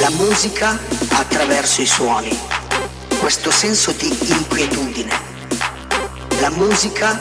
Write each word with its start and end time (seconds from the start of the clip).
La 0.00 0.10
musica 0.10 0.78
attraverso 1.10 1.82
i 1.82 1.86
suoni, 1.86 2.38
questo 3.18 3.50
senso 3.50 3.92
di 3.92 4.08
inquietudine. 4.30 5.12
La 6.40 6.48
musica 6.50 7.20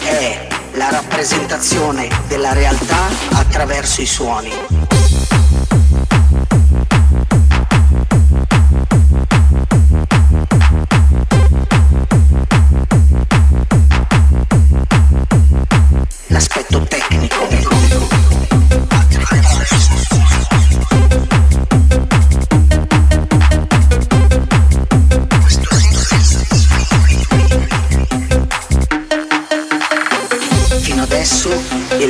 è 0.00 0.46
la 0.72 0.90
rappresentazione 0.90 2.08
della 2.28 2.52
realtà 2.52 3.08
attraverso 3.32 4.02
i 4.02 4.06
suoni. 4.06 4.75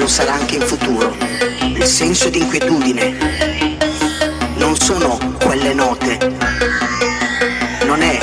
Sarà 0.08 0.34
anche 0.34 0.56
in 0.56 0.62
futuro. 0.62 1.16
Il 1.60 1.84
senso 1.84 2.28
di 2.28 2.38
inquietudine 2.38 3.16
non 4.56 4.76
sono 4.76 5.18
quelle 5.42 5.74
note, 5.74 6.18
non 7.84 8.02
è 8.02 8.18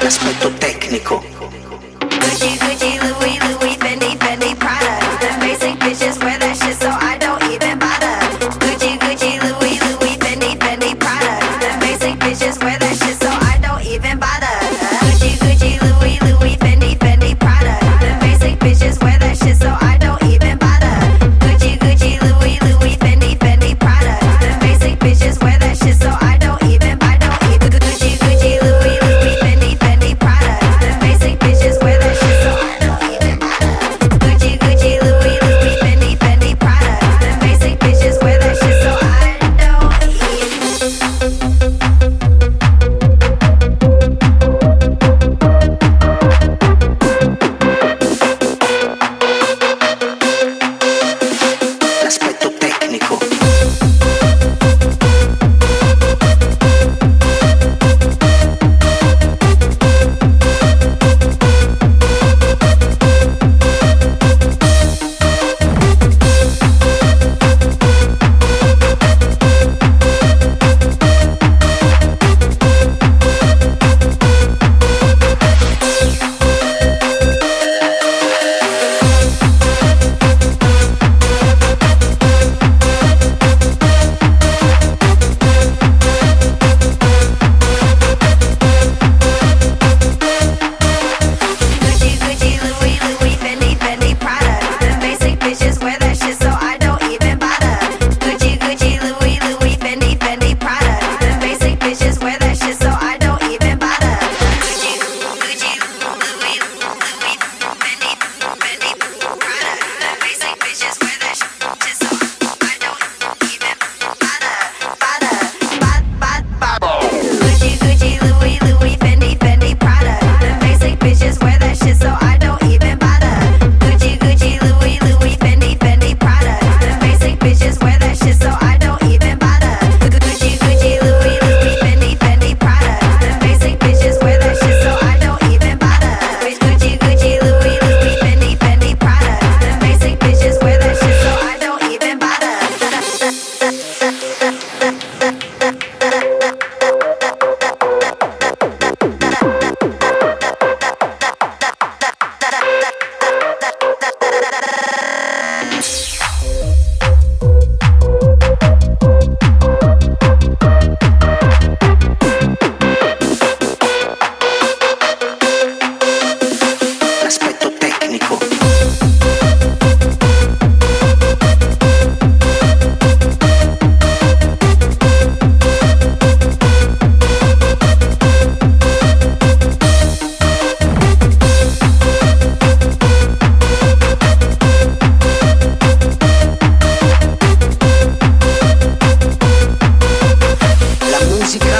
l'aspetto 0.00 0.52
tecnico. 0.54 1.24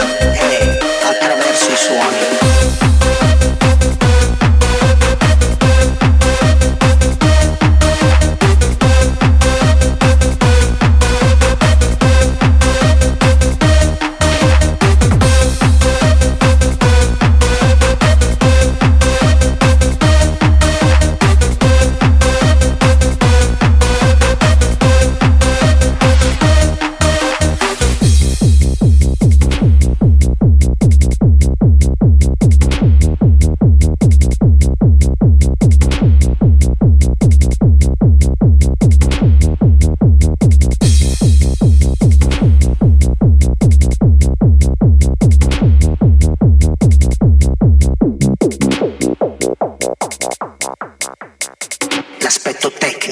Hey, 0.07 0.79
Controversy 1.03 1.75
Suoni. 1.75 2.46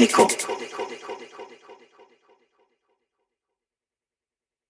L'aspetto 0.04 0.26
tecnico 0.26 0.53